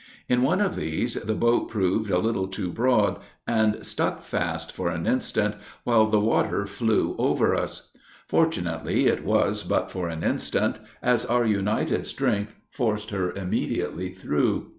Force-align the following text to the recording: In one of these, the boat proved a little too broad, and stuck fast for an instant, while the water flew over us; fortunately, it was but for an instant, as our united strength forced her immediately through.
In 0.27 0.41
one 0.41 0.61
of 0.61 0.75
these, 0.75 1.13
the 1.13 1.35
boat 1.35 1.69
proved 1.69 2.09
a 2.09 2.17
little 2.17 2.47
too 2.47 2.71
broad, 2.71 3.19
and 3.45 3.85
stuck 3.85 4.23
fast 4.23 4.71
for 4.71 4.89
an 4.89 5.05
instant, 5.05 5.53
while 5.83 6.07
the 6.07 6.19
water 6.19 6.65
flew 6.65 7.13
over 7.19 7.53
us; 7.53 7.91
fortunately, 8.27 9.05
it 9.05 9.23
was 9.23 9.61
but 9.61 9.91
for 9.91 10.09
an 10.09 10.23
instant, 10.23 10.79
as 11.03 11.23
our 11.23 11.45
united 11.45 12.07
strength 12.07 12.55
forced 12.71 13.11
her 13.11 13.31
immediately 13.33 14.09
through. 14.09 14.69